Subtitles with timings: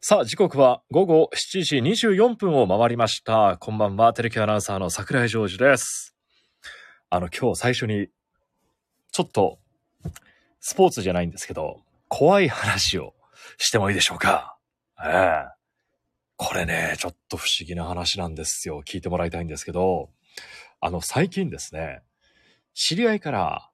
[0.00, 3.56] さあ、時刻は午後7時24分を回りました。
[3.58, 6.14] こんばんは、テレキアナウンサーの桜井ジョージです。
[7.10, 8.08] あの、今日最初に、
[9.10, 9.58] ちょっと、
[10.60, 13.14] スポーツじゃないんですけど、怖い話を
[13.56, 14.58] してもいいでしょうか？
[15.02, 15.56] ええ
[16.36, 18.82] これね、ちょっと不思議な話なんですよ。
[18.86, 20.10] 聞いてもらいたいんですけど、
[20.80, 22.02] あの、最近ですね、
[22.74, 23.70] 知り合いから、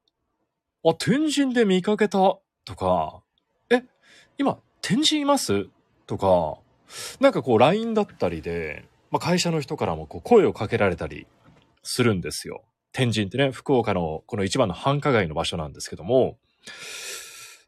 [0.85, 2.19] あ、天神で見かけた
[2.65, 3.23] とか、
[3.69, 3.83] え、
[4.39, 5.67] 今、天神います？
[6.07, 6.59] とか、
[7.21, 11.27] なんかこう LINE だったりで、まあ、会社の人からもこう声をかけられたり
[11.83, 12.63] するんですよ。
[12.93, 16.39] 天神ってね、福岡のこの一番の繁華街の場所なんですけども、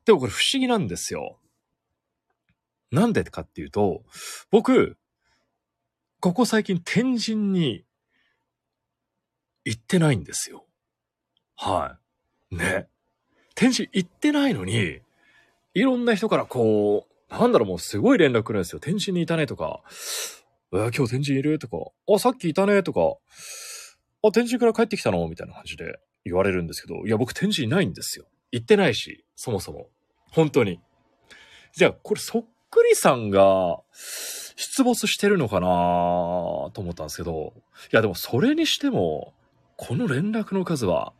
[0.04, 1.38] でもこれ不思議なんですよ。
[2.90, 4.04] なんでかっていうと、
[4.50, 4.96] 僕、
[6.20, 7.84] ここ最近天神に
[9.64, 10.64] 行ってないんですよ。
[11.56, 11.98] は
[12.50, 12.56] い。
[12.56, 12.88] ね。
[13.54, 15.00] 天神行ってないのに、
[15.74, 18.80] いろんな人からこう、なんだろう、もうすごい連絡来るんですよ。
[18.80, 19.82] 天神にいたねとか、
[20.72, 21.58] えー今日天神いる？
[21.58, 21.76] とか、
[22.12, 23.00] あ、さっきいたねとか、
[24.22, 25.28] あ、天神から帰ってきたの？
[25.28, 28.26] みたいな感じで言われるんですけど、いや、僕天神いないんですよ。
[28.50, 29.88] 行ってないし、そもそも。
[30.30, 30.80] 本当に。
[31.74, 33.78] じゃあ、これそっくりさんが
[34.56, 35.66] 出没してるのかな？
[36.72, 37.52] と思ったんですけど、
[37.92, 39.34] いや、でもそれにしても、
[39.76, 41.12] この連絡の数は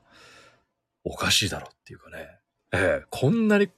[1.04, 2.16] おかしいだろっていうかね。
[2.72, 3.68] ええこんなに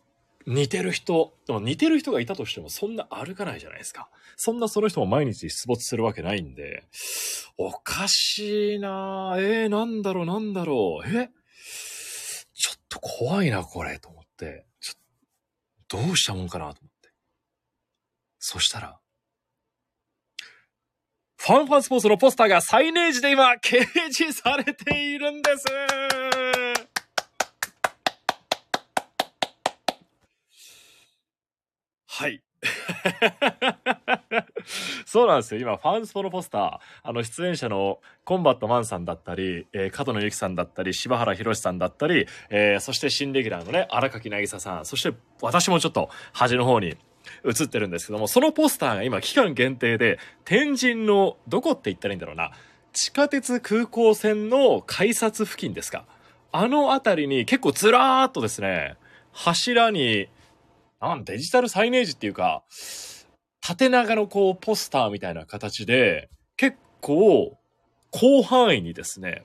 [0.46, 4.08] 似てる人、でも似てる人がいたとしてもそんな歩かないじゃないですか。
[4.36, 6.84] そんなその人も毎日出没するわけないんで、
[7.58, 9.40] おかしいなぁ。
[9.40, 11.08] えー、なんだろう、なんだろう。
[11.08, 11.30] え？
[12.54, 14.66] ちょっと怖いな、これ、と思って。
[14.80, 15.00] ちょっ
[15.88, 17.10] とどうしたもんかな、と思って。
[18.38, 19.00] そしたら、
[21.38, 25.66] ファンファンスポーツのポスターがサイネージで今、掲示されているんです。
[32.18, 32.40] はい。
[35.04, 35.60] そうなんですよ。
[35.60, 45.12] 今、ファンスポのポスター、あの、出演者のコンバットマンさんだったり、えー、角野ゆきさんだったり、柴原博さんだったり、えー、そして新レギュラーのね、荒垣渚さん、そして
[45.42, 46.96] 私もちょっと端の方に
[47.44, 52.52] 映ってるんですけども、そのポスターが今、期間限定で、天神の、どこって言ったらいいんだろうな、
[52.94, 56.06] 地下鉄空港線の改札付近ですか。
[56.50, 58.96] あの辺りに結構ずらーっとですね、
[59.32, 60.28] 柱に、
[61.00, 62.64] なんデジタルサイネージっていうか、
[63.60, 67.58] 縦長のこうポスターみたいな形で、結構
[68.12, 69.44] 広範囲にですね、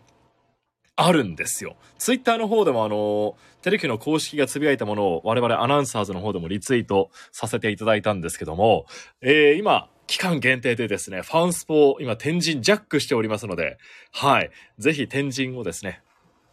[0.96, 1.76] あるんですよ。
[1.98, 8.86] ツイッターの方でもあの、テレキの公式がつぶやいたものを我々アナウンサーズの方でもリツイートさせていただいたんですけども、
[9.22, 13.78] えー、今、期間限定でですね、ファンスポ今天神ジャックしておりますので、
[14.12, 14.52] はい。
[14.78, 16.02] ぜひ天神をですね、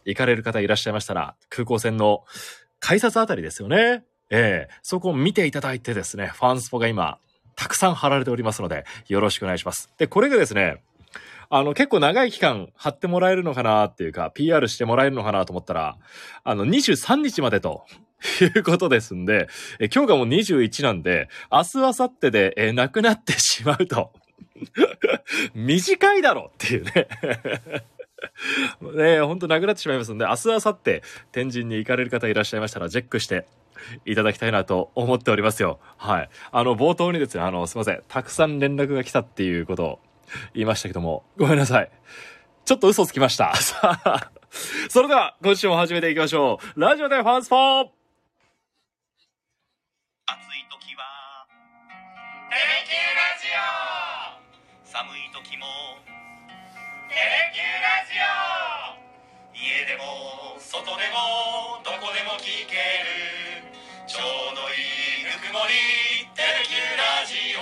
[0.05, 2.23] 行かれる方いらっしゃいましたら、空港線の
[2.79, 4.03] 改札あたりですよね。
[4.29, 7.17] ええそこを見ていただいてですね、ファンスポが今、
[7.55, 9.89] たくさん貼られておりますので、よろしくお願いします。
[9.97, 10.81] で、これがですね、
[11.49, 15.97] あの、結構長い期間貼ってもらえるのかなっていうか、PR してもらえるのかなと思ったら、
[16.43, 17.85] あの、23日までと。
[18.41, 19.47] いうことですんで、
[19.79, 24.11] え今日がもう21なんで、明日、明後日で、えなくなってしまうと。
[25.55, 27.07] 短いだろっていうね。
[29.15, 31.01] ねほんとなくなってしまいますんで、明日、明後日、
[31.31, 33.47] 天神に行かれる方いらっしゃいましたら、チェックして
[34.05, 35.79] いただきたいなと思っておりますよ。
[35.97, 36.29] はい。
[36.51, 38.03] あの、冒頭にですね、あの、すいません。
[38.07, 39.99] たくさん連絡が来たっていうことを
[40.53, 41.91] 言いましたけども、ごめんなさい。
[42.65, 43.55] ちょっと嘘つきました。
[43.57, 44.31] さあ、
[44.89, 46.79] それでは、今週も始めていきましょう。
[46.79, 47.89] ラジオでファンスポー暑
[50.55, 51.47] い時は
[52.49, 54.37] 「テレキューラジオ」
[54.85, 55.65] 寒い時も
[57.09, 58.23] 「テレキューラジオ」
[59.57, 62.75] 家でも外でもどこでも聞け
[63.65, 63.68] る
[64.09, 64.21] ちょう
[64.55, 65.73] どいいぬくもり
[66.33, 67.35] 「テレキュラジ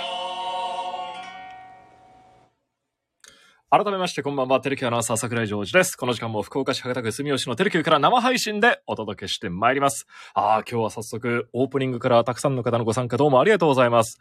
[3.84, 4.58] 改めまして、こんばんは。
[4.62, 5.94] テレキュアナウンサー、桜井ジョージです。
[5.94, 10.06] この時間も福岡市博多区住吉のテレキューから生配信でお届けしてまいります。
[10.32, 14.18] ああ、今日は早速、オープニングからたくさんの方のご参加どうもありがとうございます。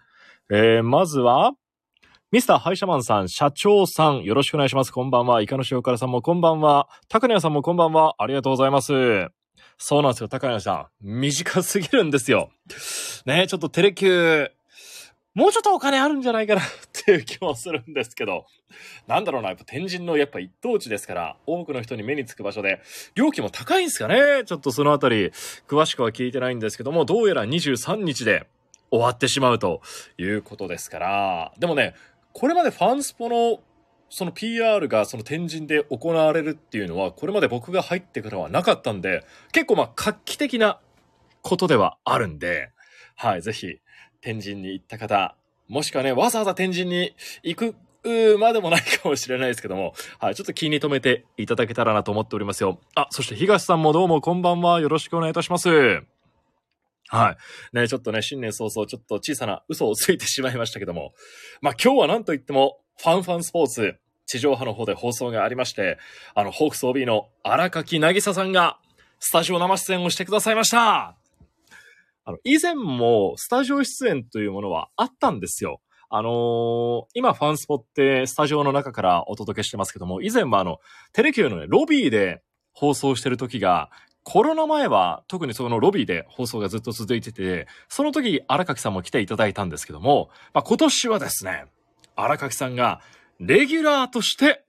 [0.51, 1.53] えー、まずは、
[2.33, 4.91] ミスターハイシャマンさん、社長さん、よろしくお願いします。
[4.91, 5.41] こんばんは。
[5.41, 6.89] イカの塩辛さんもこんばんは。
[7.07, 8.15] 高根さんもこんばんは。
[8.17, 9.29] ありがとうございます。
[9.77, 10.87] そうなんですよ、高根さん。
[11.01, 12.49] 短すぎるんですよ。
[13.25, 14.51] ねちょっとテレキュー、
[15.33, 18.45] もうちょっとお金あるんじゃないかな っていう気もするんですけど。
[19.07, 22.81] なんだろうな、やっぱ天神のやっぱ一等地ですから、多くの人に目につく場所で、
[23.15, 25.31] 料金も高いんですかねちょっとそのあたり、
[25.67, 28.47] 詳しくは聞いてないんですけども、どうやら23日で
[28.91, 29.81] 終わってしまうと
[30.17, 31.95] いうことですから、でもね、
[32.33, 33.61] これまでファンスポの
[34.09, 40.79] その PR がその天神で行われるっていうのは、これまで僕が入ってからはなかったんで、結構まあ画期的な
[41.41, 42.71] ことではあるんで、
[43.15, 43.79] はい、ぜひ、
[44.21, 45.35] 天神に行った方、
[45.67, 47.75] もしくはね、わざわざ天神に行く
[48.39, 52.79] までもないかもしれないですけども、はい、ちょっと気に留めていただけたらなと思っておりますよ。
[52.95, 54.79] あ、そして東さんもどうもこんばんは。
[54.79, 55.69] よろしくお願いいたします。
[57.09, 57.31] は
[57.73, 57.75] い。
[57.75, 61.13] ね、ちょっとね、新年早々、ちょっと小さな嘘をついてしまいましたけども。
[61.61, 63.95] まあ、今日はなんといっても、ファンファンスポーツ、
[64.25, 65.97] 地上波の方で放送がありまして、
[66.35, 68.77] あの、ホークス OB の荒垣なぎささんが、
[69.19, 71.15] スタジオ生出演をしてくださいました。
[72.25, 75.79] あの、以前もスタジオ出演というものはあったんですよ。
[76.09, 80.79] あのー今ファンスポってスタジオの中からお届けしてますけども、以前はあの、
[81.13, 82.41] テレキューのね、ロビーで
[82.73, 83.89] 放送してる時が、
[84.23, 91.65] コロナ前は特にそのロビーで放送がずっと続いてて、その時荒垣さんも来ていただいたんですけども、まあ、今年はですね、
[92.17, 92.99] 荒垣さんが
[93.39, 94.65] レギュラーとして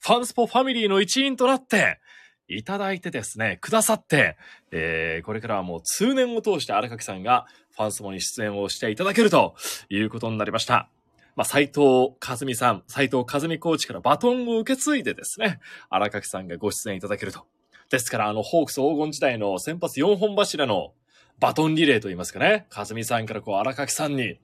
[0.00, 2.00] ファンスポファミリーの一員となって
[2.48, 4.36] いただいてですね、くださって、
[4.72, 7.46] えー、これからはもう通年を通して荒垣さんが
[7.76, 9.54] ファンスポに出演をしていただけると
[9.88, 10.88] いうことになりました。
[11.36, 17.46] まあ、斉藤和美さん、斉藤和美コーチからバトンを受け継いでですね、荒垣さんがご出演いただけると。
[17.88, 20.92] ですから、あの、ホークス黄金時代の先発4本柱の
[21.38, 24.38] バトンリレーといいますかね、和美さんからこう荒垣さんに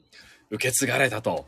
[0.51, 1.47] 受け継がれたと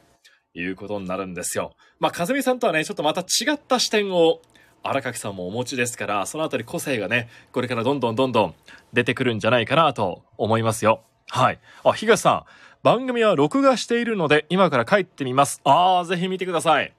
[0.54, 1.74] いうことになるんですよ。
[2.00, 4.40] まあ、和美さんとはね、ちょっとまた違った視点を
[4.82, 8.54] 荒垣さんもお持ちですから、そのあたり個性がね、これからどんどんどんどん
[8.92, 11.02] 出てくるんじゃないかなと思いますよ。
[11.30, 11.60] はい。
[11.84, 12.44] あ、東さん、
[12.82, 15.60] 番組は録画しているので、今から帰ってみます。
[15.64, 16.94] あー、ぜひ見てください。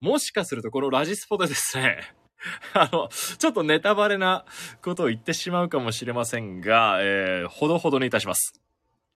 [0.00, 2.14] もしかすると、このラジスポでですね、
[2.72, 4.44] あの、ちょっとネタバレな
[4.82, 8.59] ことを言ってしまうかもしれませんが、えー、ほどほどにいたします。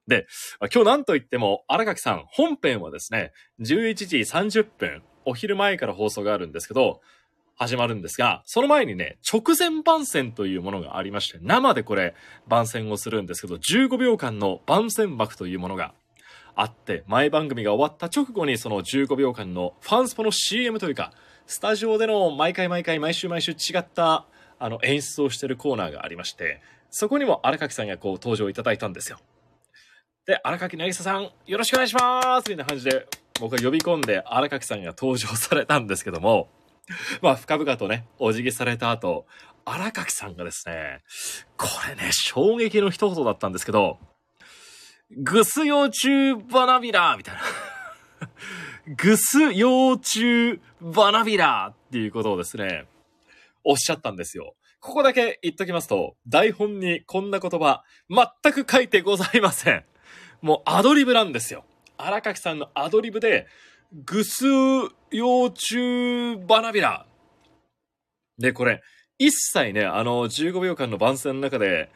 [0.07, 0.27] で、
[0.73, 7.01] 今日なんといっても、荒垣さん、本編はですね、11時30分、お昼前から放送があるんですけど、
[7.57, 12.15] 始まるんですが、その前にね、直前番宣というものがありまして、生でこれ、
[12.49, 15.95] 番宣をするんですけど、15秒間の番宣枠というものが
[16.57, 21.13] あって、前番組が終わった直後にその15秒間のファンスポの CM というか、
[21.47, 24.27] スタジオでの毎回毎回毎週毎週違った
[24.59, 26.61] あの演出をしてるコーナーがありまして、
[26.91, 29.19] そこにも荒垣さんがこう登場いただいたんですよ。
[30.27, 33.07] で、荒垣渚さん、よろしくお願いしますみたいな感じで、
[33.41, 36.49] 僕が呼び込んで荒垣さんが登場されたんですけども、
[37.21, 39.27] まあ、深々とね、お辞儀された後、
[39.67, 41.03] 荒垣さんがですね、
[41.59, 43.99] これね、衝撃の一言だったんですけど、
[45.11, 47.41] グス幼虫バナビラみたいな。
[48.97, 52.87] グス幼虫バナビラっていうことをですね、
[53.63, 54.55] おっしゃったんですよ。
[54.81, 59.85] ここだけ言っときますと、台本にこんな言葉、全く書いてございません。
[60.45, 61.65] もうアドリブなんですよ。
[61.97, 63.47] 荒垣さんのアドリブで、
[64.05, 64.45] グス
[65.11, 67.07] 幼虫バナビラ。
[68.37, 68.83] で、これ、
[69.19, 71.91] 一切ね、あの、15秒間の番宣の中で、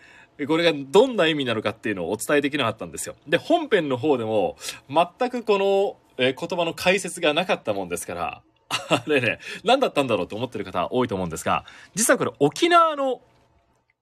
[0.46, 3.16] これがどんな意味なのかっていうのをお伝えできなかったんですよ。
[3.26, 4.56] で、本編の方でも、
[4.88, 13.20] 全くこの、えー言葉の解説がなかったもんですから、あれね、何だったんだろうと思ってる方多いと思うんですが、実はこれ沖縄の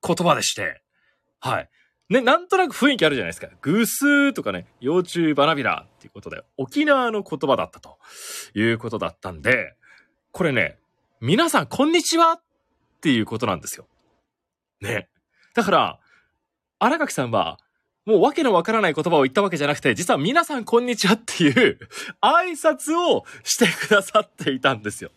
[0.06, 0.82] 言葉でして、
[1.40, 1.68] はい。
[2.08, 3.48] ね、なんとなく雰囲気あるじゃないですか。
[3.62, 7.98] グースーとかね、幼虫バナビラっていうことで、沖縄の言葉だったと
[8.54, 9.74] いうことだったんで、
[10.30, 10.78] これね、
[11.20, 12.42] 皆さんこんにちはっ
[13.00, 13.88] ていうことなんですよ。
[14.80, 15.08] ね。
[15.54, 15.98] だから、
[16.78, 17.58] 荒垣さんは、
[18.04, 21.78] もうわけのわからない言葉を言ったわけじゃなくて、実は皆さんこんにちはっていう
[22.20, 25.10] 挨拶をしてくださっていたんですよ。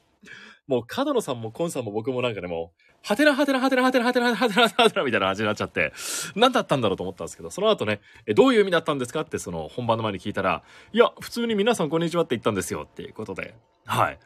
[0.69, 5.91] もう角野さんもコンさんも僕もなんかね、もう、はてなはてなはてなはてなはてなはてなはてなみたいな感じになっちゃって、
[6.35, 10.61] 何だったんだろうと思ったんですけど、その後ね、えどういう意味だったんですかってその本番の前に聞いたら、
[10.93, 14.19] いや、普通に皆さんこんにちはって言ったんですよっていうことで、はい。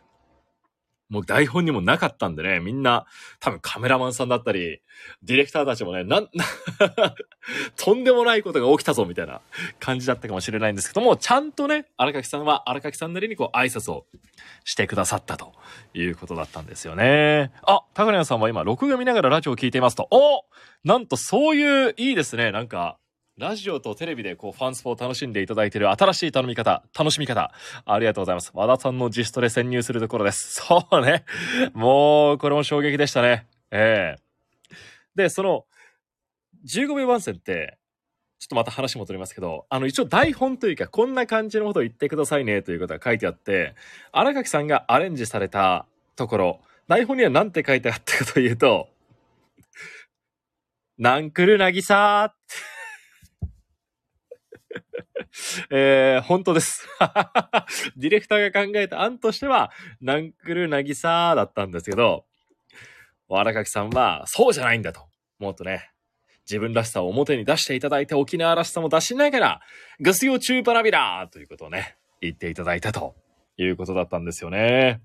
[1.14, 3.06] もう台本にもなかったんでね、みんな、
[3.40, 4.82] 多分カメラマンさんだったり、
[5.22, 6.30] ディレクターたちもね、なん、
[7.78, 9.40] とんでもないことが起きたぞみたいな
[9.80, 14.08] 感じだったかもしれないんですけども、ちゃんとね、荒垣さんは荒垣さんなりにこう挨拶を
[14.64, 15.54] してくださったと
[15.94, 17.52] いうことだったんですよね。
[17.62, 20.46] あ、高谷さんは今、録画見ながらラジオを聞いていますと、お
[20.84, 22.98] なんとそういう、いいですね、なんか、
[23.40, 27.52] ラジオとテレビでこうファンスポを楽しんでいただいている新しい頼み方、楽しみ方、
[27.84, 28.52] ありがとうございます。
[28.54, 30.62] 和田さんの自主トレ潜入するところです。
[30.62, 31.26] そうね。
[31.74, 33.48] もう、これも衝撃でしたね。
[33.72, 34.24] ええ
[35.16, 35.66] で、その、
[36.66, 37.80] 15秒番宣って、
[38.38, 43.74] ちょっとまた話戻りますけど、あの、一応台本というか、こんな感じのことを言ってくださいねということが書いてあって、
[44.12, 48.90] 荒垣さんがアレンジされたところ、台本には何て書いてあったかというと、
[51.00, 52.73] なんくるなぎさー
[55.72, 56.88] えー、本当です。
[57.98, 62.26] ディレクターが考えた案としては、なんくるなぎさーだったんですけど、
[63.30, 65.08] 荒垣さんは、そうじゃないんだと。
[65.40, 65.92] もっとね、
[66.46, 69.62] 自分らしさを表に出していただいて沖縄らしさも出しながら、
[70.00, 73.16] グスヨチューパラビラーということをね、言っていただいたと
[73.58, 75.02] いうことだったんですよね。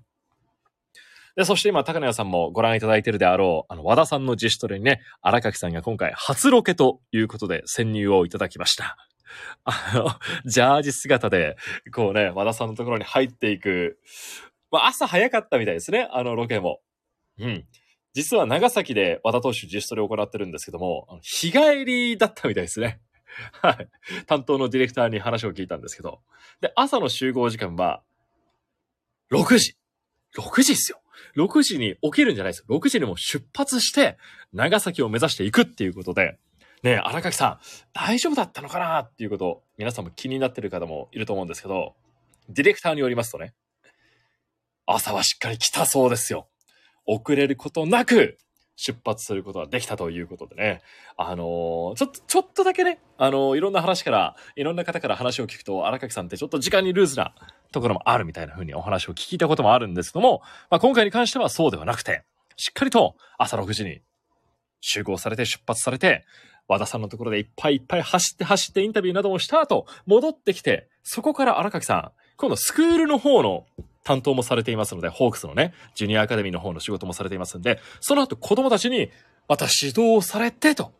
[1.35, 9.08] で、そして今、高野さんもご覧いただいているであろう、あの、和田さんの自主トレにね、荒垣さんが今回初ロケということで潜入をいただきました。
[9.63, 10.09] あの、
[10.45, 11.57] ジャージ姿で、
[11.93, 13.99] こうね、和田さんのところに入っていく。
[14.71, 16.81] まあ、朝早かったみたいですね、あのロケも。
[17.39, 17.65] うん。
[18.13, 22.99] 実は長崎で和田投手自主トレを行ってるんですけども、日帰りだったみたいですね。
[23.61, 23.87] はい。
[24.25, 26.21] 担当のディレクターに話を聞いたんですけど。
[26.61, 28.03] で、朝の集合時間は、
[29.31, 29.77] 6時。
[30.37, 31.01] 6時っすよ。
[31.35, 32.75] 6時に起きるんじゃないですよ。
[32.75, 34.17] 6時にも出発して、
[34.53, 36.39] 長崎を目指していくっていうことで、
[36.83, 37.59] ね、荒垣さん、
[37.93, 38.99] 大丈夫だったのかな？
[38.99, 41.95] っていうことを、皆さんも気になってる方もいると思うんですけど、
[42.47, 43.53] ディレクターによりますとね、
[44.85, 46.47] 朝はしっかり来たそうですよ。
[47.05, 48.37] 遅れることなく、
[48.81, 50.81] 出発することができたということでね。
[51.17, 57.35] あのー、ちょっと、ちょっとだけね、あのー、いろんな話から、いろんな方から話を聞くと、荒垣さんってちょっと時間にルーズな
[57.73, 62.23] ところもあるみたいな風にお話を聞いたこともあるんですけども、まあ、今回に関してはそうではなくて、
[62.55, 63.99] しっかりと朝6時に
[64.79, 66.25] 集合されて出発されて、
[66.69, 73.65] 和田さんのところでいっぱいいっぱい走って走ってインタビューなどもした後、戻ってきて、そこから荒垣さん、今度スクールの方の
[74.03, 79.09] 担当もされていますので、ホークスのね、ジュニアアカデミーの方の仕事もされていますんで、その後子供たちに
[79.47, 80.93] また指導されてと。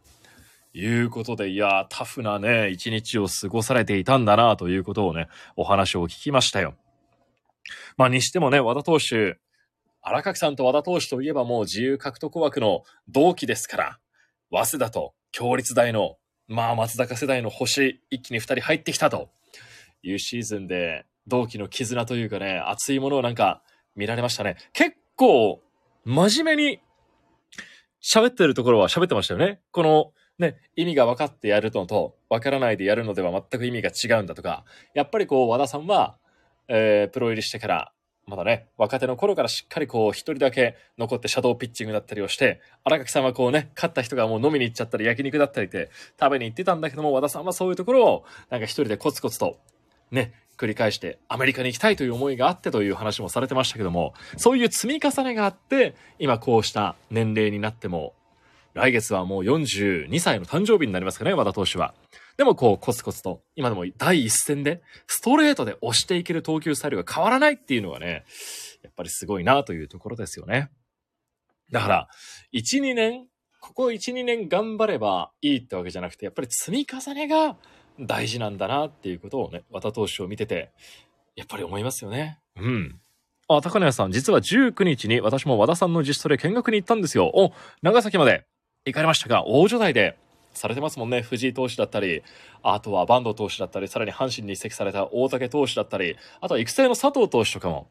[0.74, 6.76] いうことで、いやータフなね、一日を過ごされていたんだな、ということをね、お話を聞きましたよ。
[7.98, 9.40] まあ、にしてもね、和田投手、
[10.02, 14.00] 荒垣さんと和田投手といえばもう自由獲得枠の同期ですから、
[14.52, 16.18] 早稲田と強立大の、
[16.48, 19.30] まあ、松坂世代の星、一気に二人入ってきたと
[20.04, 23.62] いうシーズンで、同期の絆というかね、熱いものをなんか
[23.96, 24.58] 見られましたね。
[24.74, 25.62] 結構、
[26.06, 26.80] 真面目に
[28.02, 29.60] 喋ってるところは喋ってましたよね。
[29.72, 36.18] この、ね、意味が分かってやるのと、分からないでやるのでは全く意味が違うんだとか、やっぱりこう、和田さんは、
[36.68, 37.92] えー、プロ入りしてから、
[38.30, 49.58] まだね、若手の頃からしっかりこう、一人だけ残ってシャドーピッチングだったりをして、荒垣さんはこうね、勝った人がもう飲みに行っちゃったり、焼肉だったりって食べに行ってたんだけども、和田さんはそういうところを、なんか一人でコツコツと、
[50.12, 58.14] ね、繰り返してアメリカに行きたいという思いがあってという話もされてましたけども、そういう積み重ねがあって、今こうした年齢になっても、
[58.76, 61.96] 来月はもう42歳の誕生日になりますかね、和田投手は。
[62.40, 68.24] でもこうコツコツと、今でも第一線で、ストレートで押していける投球スタイルが変わらないっていうのがね、
[68.82, 70.70] やっぱりすごいなというところですよね。
[71.70, 72.08] だから、
[72.54, 73.28] 1、2年、
[73.60, 77.58] ここ1、2年頑張ればいいってわけじゃなくて、やっぱり積み重ねが
[78.00, 80.72] 大事なんだなっていうことをね、和田投手を見てて、
[81.36, 82.40] やっぱり思いますよね。
[82.56, 83.02] うん。
[83.50, 87.30] あ、高根さん、実は19日に私も和田さんの自主トレ見学に行ったんですよ。
[87.34, 88.46] お、長崎まで
[88.86, 90.18] 行かれましたが、大所台で
[90.60, 91.22] されてますもんね。
[91.22, 92.22] 藤井投手だったり、
[92.62, 97.88] あとは坂東投手だったり、さらに阪神に移籍された大竹投手だったり、あとは育成の佐藤投手とかも、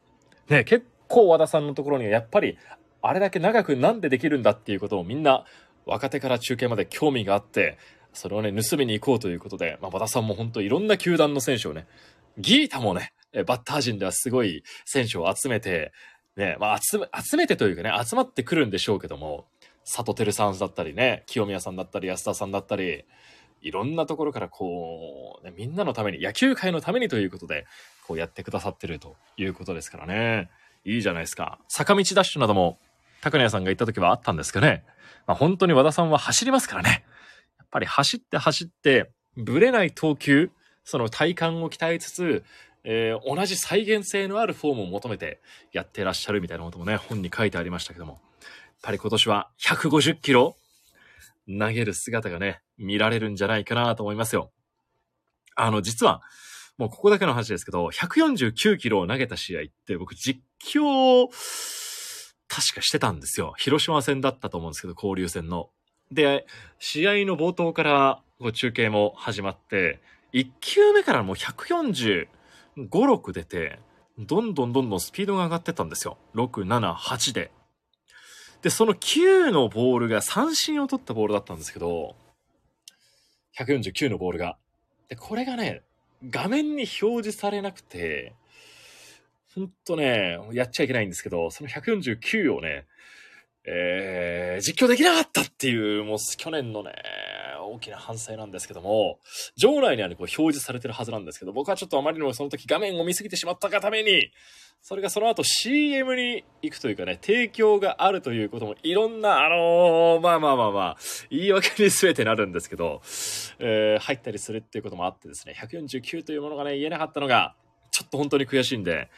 [0.49, 2.57] ね、結構和田さんのところにはやっぱり、
[3.01, 5.45] あれだけ長くなんでできるんだっていうことをみんな
[5.85, 7.77] 若手から中継まで興味があって、
[8.13, 11.87] それをね、盗みに行こうということで、まあ、和田さんも本当いろんな球団の選手をね、
[12.37, 13.13] ギータもね、
[13.45, 15.91] バッター陣ではすごい選手を集めて、
[16.35, 19.45] ね、まあ集め、集めてというかね、集まってくるんでしょうけども、
[19.91, 23.05] 佐藤輝さんだったりね、清宮さんだったり、安田さんだったり、
[23.61, 27.65] いろんなところからこう、ね、みんなのために、野球界のためにということで、
[28.05, 30.51] こうやってくださってるということですからね。
[30.85, 31.59] いいじゃないですか。
[31.67, 32.77] 坂道ダッシュなども、
[33.21, 34.83] 高根さんが行った時はあったんですかね。
[35.25, 37.03] まあ、本当に和田さんは走りますからね。
[37.57, 40.51] やっぱり走って走って、ぶれない投球、
[40.83, 42.43] その体幹を鍛えつつ、
[42.83, 45.41] えー、同じ再現性のあるフォームを求めて
[45.73, 48.21] やってらっしゃるみたいなこともね、本に書いてありましたけども、
[48.79, 50.55] っぱり今年は150キロ
[51.47, 54.51] 投げる姿がね、見られるんじゃないかなと思いますよ。
[55.55, 56.21] あの、実は、
[56.77, 61.27] もうここだけの話ですけど、149キロを投げた試合って僕実況、
[62.47, 63.53] 確かしてたんですよ。
[63.57, 65.69] 広島戦だったと思うんですけど、交流戦の。
[66.11, 66.45] で、
[66.79, 68.21] 試合の冒頭から
[68.53, 69.99] 中継も始まって、
[70.33, 72.27] 1球目からもう145、
[72.77, 73.79] 6出て、
[74.17, 76.17] どんどんどんどんスピードが上がってたんですよ。
[76.35, 77.51] 6、7、8で。
[78.61, 82.15] で、その9のボールが三振を取ったボールだったんですけど、
[83.57, 84.57] 149のボールが。
[85.07, 85.81] で、これがね、
[86.29, 88.33] 画面に表示されなくて、
[89.55, 92.85] ほんとね、やっちゃいけないんですけど、その149をね、
[93.65, 96.93] えー、実況できなかったっていう、もう去年のね、
[97.61, 99.19] 大きな反省なんですけども、
[99.57, 104.31] 場内にはね、こう表示されてるはずなんですけど、僕はちょっとあまりにもその時画面を見すぎてしまったがために、
[104.81, 110.97] それがその後 CM に行くというかね、提供があるということもいろんな、あのーまあまあまあまあ、
[111.29, 113.01] 言い訳に全てなるんですけど、
[113.59, 117.55] えー入ったりするっていうこともあってですね、149というものがね、言えなかったのが、
[117.91, 119.09] ちょっと本当に悔しいんで、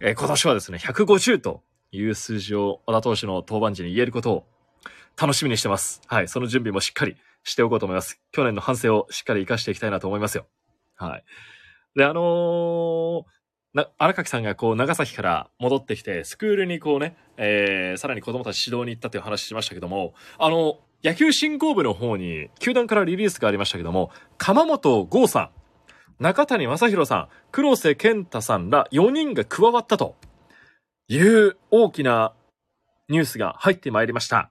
[0.00, 4.46] えー今年はですね、150という数字を小田投手の登板時に言えることを
[5.20, 6.02] 楽しみにしてます。
[6.06, 6.28] はい。
[6.28, 8.20] その準備もしっかりしておこうと思います。
[8.30, 10.46] 去年の反省をしっかり活かしていきたいなと思いますよ。
[10.96, 11.24] はい。
[11.96, 13.37] で、あのー
[13.74, 25.50] な、荒垣さんがこう、長崎から戻ってきて、スクールにこうね、えー、さらに子供たち指導に行ったという話しましたけども、あの、野球振興部の方に、球団からリリースがありましたけども、鎌本剛さん、
[26.18, 30.16] 中谷正宏さん、黒瀬健太さんら4人が加わったと
[31.06, 32.34] いう大きな
[33.08, 34.50] ニュースが入ってまいりました。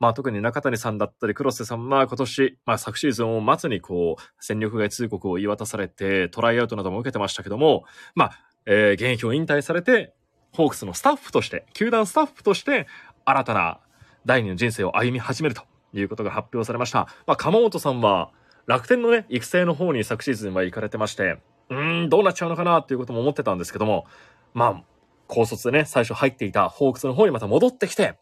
[0.00, 7.84] まあ特に中谷さんだったり黒瀬さんは今年、まあ昨シーズンを末にこう、戦力外通告を言い渡されて、トライアウトなども受けてましたけども、
[8.14, 10.14] まあ、えー現役を引退されて、
[10.52, 12.86] ホークスのスタッフとして、球団スタッフとして、
[13.24, 13.80] 新たな
[14.26, 17.08] 第二の人生を歩み始めるということが発表されました。
[17.26, 18.30] まあ、鎌本さんは、
[18.66, 21.38] 楽天のね、育成の方に昨シーズンは行かれてまして、
[21.70, 24.06] うーん、どうなっちゃうのかなっていうことも思ってたんですけども、
[24.54, 24.82] まあ、
[25.26, 28.14] 高卒でね、最初入っていたホークスの方にまた戻ってきて、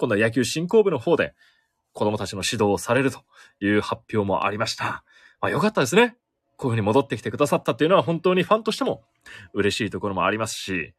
[0.00, 1.34] 今度は野球振興部の方で
[1.92, 3.20] 子供たちの指導をされると
[3.60, 5.04] いう発表もありました。
[5.42, 6.16] まあよかったですね。
[6.56, 9.02] こういうふうに戻ってきてくださったっていうのは本当にファンとしても
[9.52, 10.94] 嬉しいところもありますし、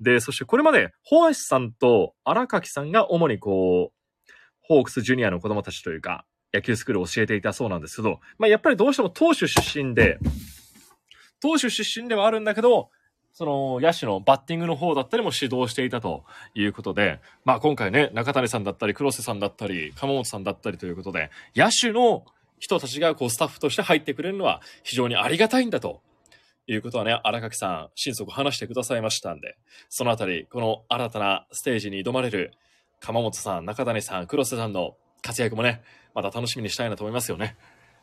[0.00, 10.18] で、そしてこれまで、ホアシさんと荒垣さんが主にこう、ホークスジュニアの子供たちというか、野球スクールを教えていたそうなんですけど、まあやっぱりどうしても投手出身で、
[11.40, 12.90] 投手出身ではあるんだけど、
[13.38, 16.24] その野手のバッティングの方だったりも指導していたと
[16.56, 22.24] いうことで、まあ今回ね、中谷さんだったり、黒瀬さんだったり、鎌本さんだったりということで、野手の
[22.58, 26.00] 人たちがこうスタッフとして入ってくれるのは非常にありがたいんだと
[26.66, 29.56] いうことはね、荒垣さん、心底話してくださいましたんで、
[29.88, 32.54] そのあたり、この新たなステージに挑まれる
[32.98, 37.56] 鎌本さん、中谷さん、黒瀬さんの活躍もね、また楽しみにしたいなと思いますよね。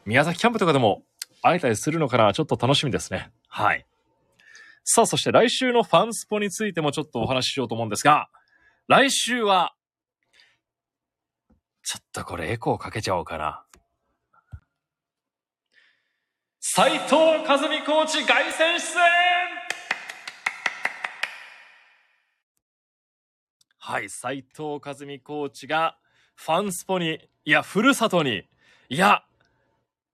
[0.06, 1.04] 宮崎キャンプとかでも
[1.42, 3.32] 会えたりするのかな、ちょっと楽しみですね。
[3.50, 3.86] はい。
[4.88, 8.30] さあ、そして来週のファンスポについてもちょっとお話ししようと思うんですが、
[8.88, 9.74] 来週は、
[11.82, 13.66] ちょっとこれエコーかけちゃおうかな。
[16.60, 17.16] 斉藤
[17.48, 19.06] 和美コーチ凱旋出演
[23.80, 25.98] はい、斉藤和美コーチが
[26.36, 28.48] ファンスポに、いや、ふるさとに、
[28.90, 29.24] いや、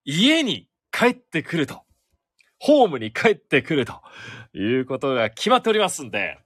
[0.05, 1.83] 家に帰ってくると。
[2.61, 4.01] ホームに帰ってくると
[4.53, 6.39] いうことが決まっておりますんで、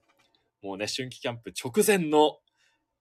[0.61, 2.37] もうね、春季キャンプ直前の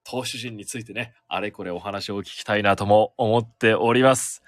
[0.04, 4.42] 投手陣についてね、あれこれお話を聞きたいなとも思っております。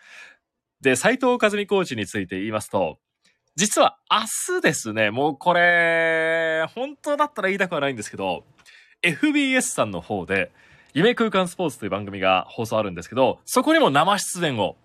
[0.81, 2.99] で、斉藤和美コーチについて言いますと、
[3.55, 8.45] 実は明日ですね、もうこれ、本当だったら言いたくはないんですけど、
[9.03, 10.53] FBS さんの方で、
[10.93, 14.77] 夢空間スポーツという番組が放送あるんですけど、そこにも生出演を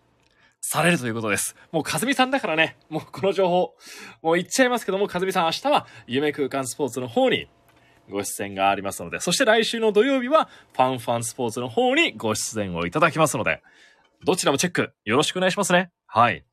[0.61, 1.55] されるということです。
[1.71, 3.75] もう、かずみさんだからね、もうこの情報、
[4.21, 7.49] もう言っちゃいますけども、かずみさん明日は夢空間スポーツの方に
[8.09, 13.61] ご出演がありますので、そして来週の土曜日はファンファンスポーツの方にご出演をいただきますので、
[14.23, 15.91] どちらもチェックよろしくお願いしますね。
[16.05, 16.45] はい。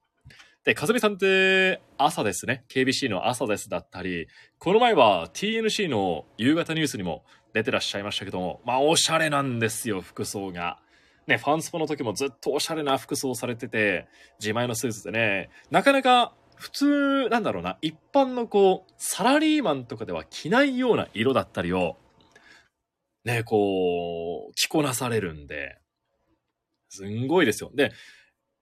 [0.65, 2.65] で、かずみさんって朝ですね。
[2.69, 10.79] KBC の朝ですだったり、この前は TNC の夕方ニュースにも出てらっしゃいましたけども、まあおしゃれなんですよ、服装が。
[11.29, 14.09] ね、ファンスポの時もずっとおしゃれな服装されてて、
[14.41, 21.97] 自前のスーツでね、なかなか普通、なんだろうな、一般のこう、サラリーマンとかでは着ないような色だったりを、
[23.25, 25.79] ね、こう、着こなされるんで、
[26.89, 27.71] すんごいですよ。
[27.75, 27.93] で、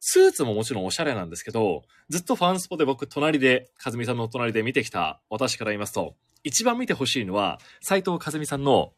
[0.00, 8.92] スーツももちろんおしゃれなんですけど、ずっとファンスポで僕隣で、かずみさんの隣で見てきた私から言いますと、一番見てほしいのは、斎藤かずみさんの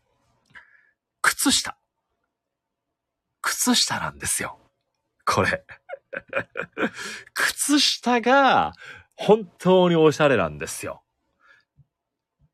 [1.23, 1.77] 靴下。
[3.61, 4.57] 靴下なんですよ。
[5.27, 5.65] これ。
[7.35, 8.73] 靴下が
[9.17, 11.03] 本当におしゃれなんですよ。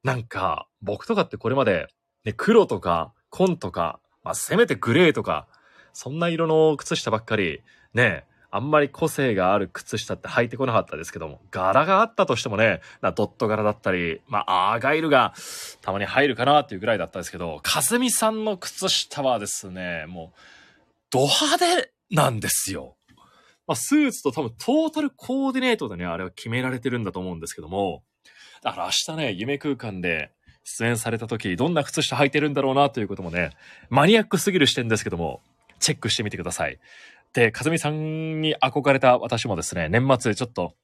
[0.02, 1.88] なんか、僕とかってこれまで、
[2.24, 5.46] ね、黒とか紺とか、まあ、せめてグレーとか、
[5.92, 7.62] そんな色の靴下ばっかり、
[7.92, 15.34] ね、あんまり個性がある靴下って履いてこなかったですけども、柄があったとしてもね、なドット柄だったり、まあ、アーガイルが
[15.82, 20.38] たまに入るかなっていうぐらいだったんですけど、かずみさんの靴下はですね、もう、
[21.14, 22.96] ド派手なんですよ。
[23.68, 28.02] まあ、スーツと多分トータルコーディネートでね、あれは決められてるんだと思うんですけども、
[28.64, 30.32] だから明日ね、夢空間で
[30.64, 33.50] 出演された時、どんな靴下履いてるんだろうなということもね、
[33.90, 35.40] マニアックすぎる視点ですけども、
[35.78, 36.80] チェックしてみてください。
[37.32, 40.74] で、かずみさんに憧れた私もですね、年末ちょっと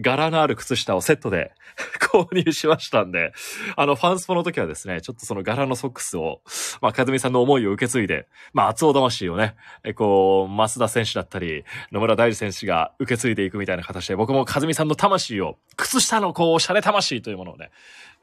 [0.00, 1.52] 柄のある靴下をセットで
[2.00, 3.32] 購入しましたんで、
[3.76, 6.40] あの、ファンスポの時はですね、ちょっとその柄のソックスを、
[6.80, 17.70] まあ、かずみさんの思いを受け継いで、まあ、熱男魂をね、えこう、増田選手だったり、野村大地選手が受け継いでいくみたいな形で、僕もかずみさんの魂を、靴下のこう、洒落魂というものをね、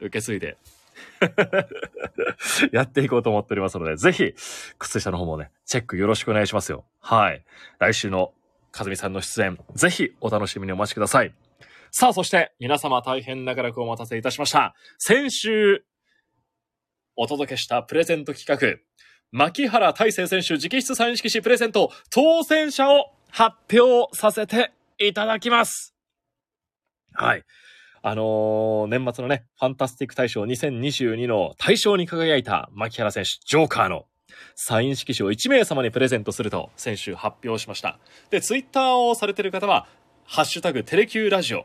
[0.00, 0.56] 受け継いで、
[2.72, 4.34] やっていこうと思っておりますので、ぜひ、
[4.78, 6.84] 靴下の方もね、チェックよろしくお願いしますよ。
[7.00, 7.44] はい。
[7.78, 8.32] 来週の
[8.72, 11.32] かずみさんの出演、ぜひお楽しみにお待ちください。
[11.98, 14.74] さあ、そして、皆様大変長らくお待たせいたしました。
[14.98, 15.82] 先週、
[17.16, 18.78] お届けしたプレゼント企画、
[19.32, 25.94] 牧原大成選手直筆サイン色紙プレゼント当選者を発表させていただきます。
[27.14, 27.44] はい。
[28.02, 34.04] あのー年末のね、ファンタスティック大賞2022の大賞に輝いた牧原選手、ジョーカーの
[34.54, 37.98] サイン色紙を1名様にプレゼントすると先週発表しました。
[38.28, 39.88] で、ツイッターをされている方は、
[40.26, 41.64] ハッシュタグテレキューラジオ。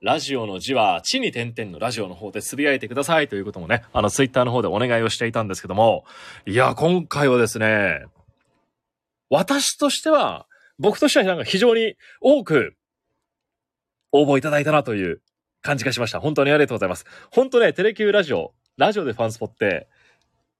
[0.00, 6.04] ラジオの字は地に点々のラジオの方でつぶやいてくださいということもね、あのツイッターの方でお願いをしていたんですけども、
[6.46, 8.04] いや、今回はですね、
[9.30, 10.46] 私としては、
[10.78, 12.76] 僕としてはなんか非常に多く
[14.12, 15.22] 応募いただいたなという
[15.62, 16.20] 感じがしました。
[16.20, 17.06] 本当にありがとうございます。
[17.30, 19.88] 本当ね、テレキューラジオ、ラジオでファンスポって、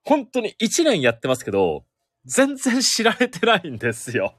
[0.04, 1.84] 本当に1年やってますけど、
[2.24, 4.34] 全然知られてないんですよ。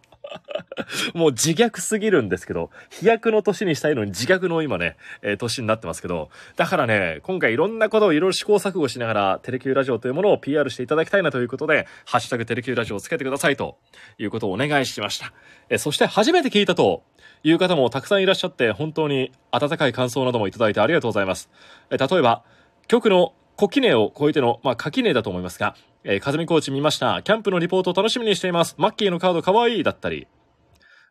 [1.14, 13.78] もう自虐すぎるんですけど、飛躍の年にしたいのに自虐の今ね、えー年になってますけど、だからね、今回いろんなことをいろいろ試行錯誤しながら、テレキューラジオというものを PR していただきたいなということで、ハッシュタグテレキューラジオをつけてくださいと
[14.18, 15.34] いうことをお願いしました。
[15.70, 17.04] えーそして初めて聞いたと
[17.44, 21.50] いう方もたくさんいらっしゃって、本当に温かい感想などもいただいてありがとうございます。
[21.90, 22.44] えー例えば、
[22.88, 25.76] 局の小ネを超えての、まあ、垣根だと思いますが、
[26.08, 27.24] えー、風見コーチ見ました。
[27.24, 28.76] キャンプのリポート楽しみにしています。
[28.78, 30.28] マッキーのカードかわいいだったり、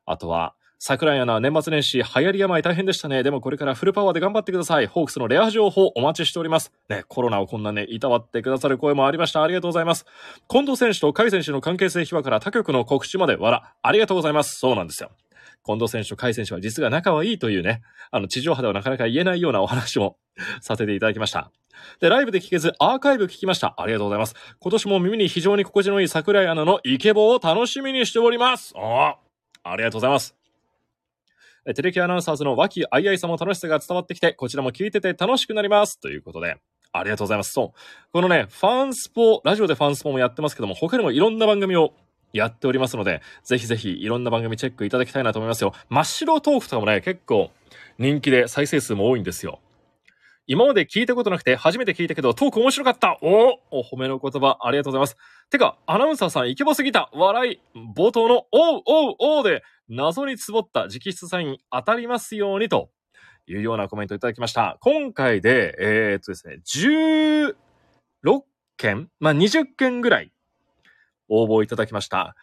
[0.07, 3.25] あとは、桜井アナ、年末年始、流行り病大変でしたね。
[3.25, 4.87] でもこれからフルパワーで頑張ってください。
[4.87, 6.73] ホークスのレア情報お待ちしております。
[6.89, 9.43] ね、コロナをこんなね、いたわってくださる声もありました。
[9.43, 10.07] ありがとうございます。
[10.49, 14.61] 近藤選手と甲斐選手の関係性秘話から他局の告知まで、わら、ありがとうございます。
[14.61, 15.11] そうなんですよ。
[15.67, 20.19] 近藤選手と甲斐選手は実は仲はいいというね、あの、地上波ではなかなか言えないようなお話も
[20.61, 21.51] させていただきました。
[22.01, 23.75] で、ライブで聞けず、アーカイブ聞きました。
[23.77, 24.35] ありがとうございます。
[24.59, 28.75] 今年も耳に非常に心地のいい桜井アナのイケボを楽しみにしております。
[28.77, 29.17] あ
[29.65, 30.35] あ、ありがとうございます。
[31.75, 35.99] テレキアナウンサーズの和気あいあいさも楽しさが伝わってきて、こちらも聞いてて楽しくなります。
[35.99, 36.59] ということで、
[36.93, 37.53] ありがとうございます。
[37.53, 37.79] そう。
[38.13, 41.95] このね、ファンスポ、ラジオでファンスポもやってますけども、他にもいろんな番組を
[42.35, 45.73] やっておりますので、ぜひぜひいろんな番組チェックいただきたいなと思いますよ。
[45.89, 47.51] 真っ白トークとかもね、結構
[47.99, 49.61] 人気で再生数も多いんですよ。
[50.47, 55.17] 今まで聞いたことなくて初めて聞いたけどトーク面白かったおお褒めの言葉ありがとうございます。
[55.51, 57.61] てか、アナウンサーさんイケボすぎた笑い
[57.97, 62.91] 冒頭のおうおうおうで謎につぼった直筆サイン当たりますようにと
[63.47, 64.77] いうようなコメントいただきました。
[64.81, 66.61] 今回で、えー、っとですね、
[68.25, 68.43] 16
[68.77, 70.33] 件まあ、20件ぐらい
[71.29, 72.37] 応募いただきました。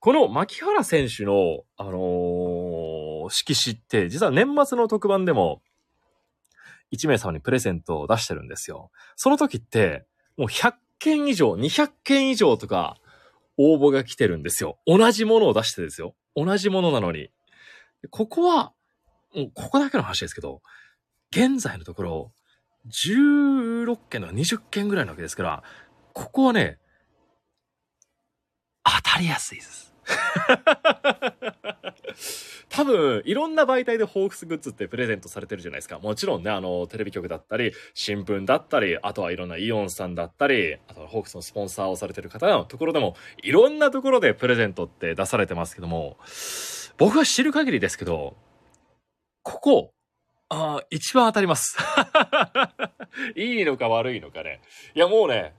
[0.00, 5.62] この牧原選手の、あのー色紙って、実は年末の特番でも、
[6.92, 8.90] 1名様にプレゼントを出してるんですよ。
[9.16, 12.98] その時って、もう100件以上、200件以上とか、
[13.56, 14.78] 応募が来てるんですよ。
[14.86, 16.14] 同じものを出してですよ。
[16.36, 17.30] 同じものなのに。
[18.10, 18.72] ここは、
[19.34, 20.62] もうここだけの話ですけど、
[21.30, 22.32] 現在のところ、
[22.86, 25.62] 16件の20件ぐらいなわけですから、
[26.14, 26.78] ここはね、
[28.84, 29.87] 当たりやすいです。
[32.68, 35.98] 多分、いろんな媒体でホークスグッズってプレゼントされてるじゃないですか。
[35.98, 46.18] もちろんね、あの、テレビ局だったり、新聞だったり、あとはいろんなイオンさんだったり、あとはホークスのスポンサーをされてる方のところでも、いろんなところでプレゼントって出されてますけども、
[46.98, 48.36] 僕は知る限りですけど、
[49.42, 49.90] ここ、
[50.50, 51.76] あ一番当たります。
[53.36, 54.60] いいのか悪いのかね。
[54.94, 55.54] いや、もうね、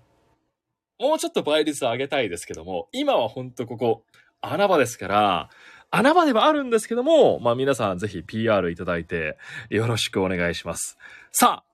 [1.00, 4.04] もうちょっと倍率上げたいですけども、今はほんとここ、
[4.42, 5.50] 穴場ですから、
[5.92, 9.38] 穴場ではあるんですけども、まあ皆さんぜひ PR いただいて
[9.70, 10.98] よろしくお願いします。
[11.32, 11.70] さあ、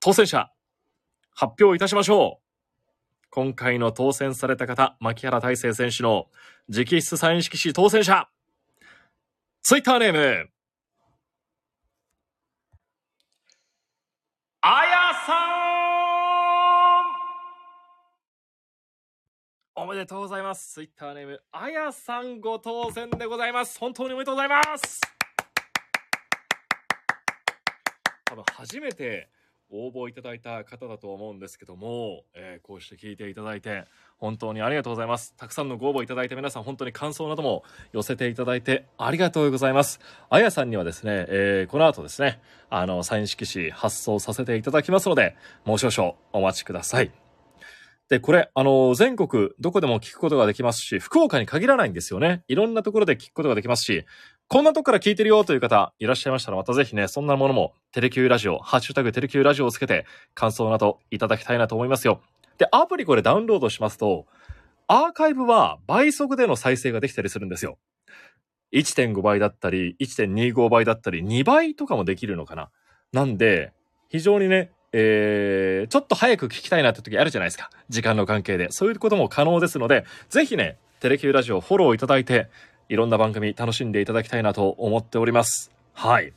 [0.00, 0.50] 当選者、
[1.34, 2.46] 発表いたしましょう。
[3.30, 6.28] 今回の当選された方、牧原大成選手の
[6.68, 8.28] 直筆サイン色紙当選者、
[9.62, 10.48] ツイッターネーム、
[19.78, 20.72] おめでとうございます。
[20.72, 23.78] ツイッターネーム、あやさんご当選でございます。
[23.78, 25.02] 本当におめでとうございます。
[28.24, 29.28] 多分初めて
[29.70, 33.84] 応募いただいた方だと思うんですけども、えーこうして聞いていただいて、
[34.16, 35.34] 本当にありがとうございます。
[35.36, 37.62] たくさんのご応募いただいて皆さん本当に感想なども
[37.92, 40.00] 寄せていただいてありがとうございます。
[40.30, 45.36] あやさんにはですね、えーこの後ですね、あの、サイン色紙発送させていただきますので、
[45.66, 47.10] もう少々お待ちください。
[48.08, 52.44] で、これ、あの、全国どこでも聞くことができますし、福岡に限らないんですよね。
[52.46, 54.04] いろんなところで聞くことができますし、
[54.46, 62.20] こんなとこから聞いてるよという方いらっしゃいましたら、またぜひね、そんなものも、テレキューラジオ、ハッシュタグテレキューラジオをつけて、感想などいただきたいなと思いますよ。
[62.58, 64.26] で、アプリこれダウンロードしますと、
[64.86, 67.76] アーカイブは倍速での再生ができたりするんですよ。
[68.72, 72.70] 1.5倍だったり、1.25倍だったり、2倍とかもできるのかな。
[73.12, 73.72] なんで、
[74.08, 77.68] 非常にね、えー、ちょっと早く聞きたいなって時あるじゃないですか。
[77.90, 78.68] 時間の関係で。
[78.70, 82.48] そういうことも可能ですので、ぜひね、テレキューラジオフォローいただいて、
[82.88, 85.70] いろんな番組楽しんでいただきたいなと思っております。
[85.92, 86.32] はい。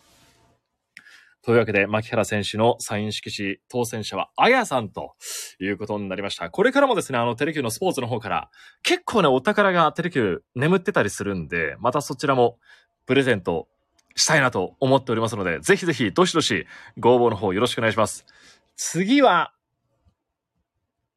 [1.41, 5.15] というわけで、牧原選手のサイン色紙当選者は、あやさんと
[5.61, 6.49] いうことになりました。
[6.49, 8.49] これからもですね、あの、テレキューのスポーツの方から、
[8.83, 12.57] 結構ね、お宝がテレキュー眠ってたりするんで、またそちらも
[13.05, 13.69] プレゼント
[14.17, 16.67] したいなと思っておりますので、ぜひぜひ、どしどし
[16.97, 18.25] ご応募の方よろしくお願いします。
[18.81, 19.51] 次は、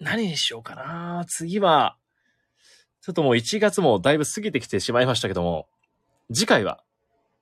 [0.00, 1.96] 何にしようかな次は、
[3.00, 5.68] ちょっともう1月もだいぶ過ぎてきてしまいましたけども、
[6.34, 6.82] 次回は、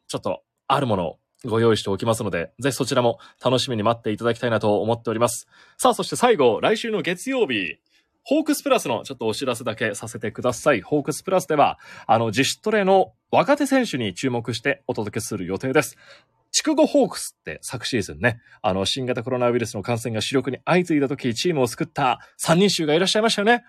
[0.08, 5.48] ちょっと、あるものをご用意しておきますので、ぜひそちらも楽しみに待っていただきたいなと思っております。
[5.78, 7.78] さあ、そして最後、来週の月曜日、
[8.22, 10.82] ホークスプラスのちょっとお知らせだけさせてください。
[10.82, 15.96] ホークスプラスでは、あの、自主トレの若手選手に注目してお届けする予定です。
[16.52, 23.64] 筑後ホークスって昨シーズンね、あの、新型コロナウイルスの感染が主力に相次いだ時、チームを救った3人衆がいらっしゃいましたよね。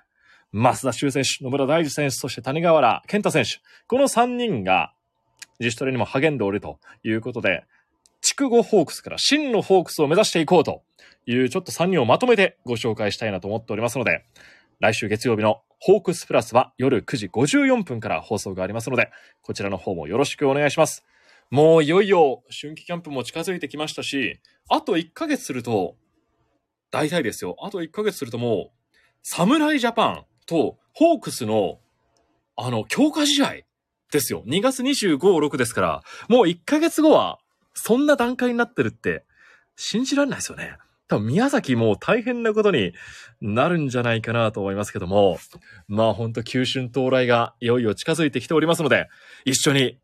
[0.54, 3.62] 増田修選手、野村大地選手、そして谷川原健太選手。
[3.88, 4.94] この3人が
[5.60, 7.64] 自主トレにも励んでおるということで、
[8.22, 10.84] 筑後ホークスから真のホークスを目指していこうと
[11.26, 14.26] いうちょっと3人をまとめてご紹介したいなと思っておりますので、
[14.80, 21.06] 来週月曜日のホークスプラスは夜9時54分から放送がありますので、こちらの方もよろしくお願いします。
[21.52, 25.98] もういよいよ春季キャンプも近づいてきましたし、あと1ヶ月すると、
[26.92, 27.58] 大体ですよ。
[27.62, 31.80] あと1ヶ月するともう、侍ジャパンとホークスの、
[32.56, 33.56] あの、強化試合
[34.14, 34.44] ですよ。
[34.48, 37.38] 2月25、6ですから、もう1ヶ月後は、
[37.74, 39.26] そんな段階になってるって、
[39.76, 40.78] 信じられないですよね。
[41.10, 42.94] 多分宮崎も大変なことに
[43.42, 45.38] なるんじゃないかなと思いますけども、
[45.90, 49.10] まあほんと旧春到来がいよいよ近づいてきておりますので、
[49.44, 50.00] 一緒に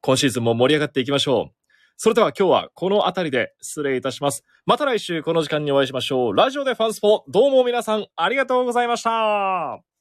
[0.00, 1.54] 今シーズンも盛り上がっていきましょう。
[1.96, 4.44] それでは今日はこの辺りで失礼いたします。
[4.66, 6.34] また来週この時間にお会いしましょう。
[6.34, 9.93] ラジオでファンスポ、どうも皆さんありがとうございました。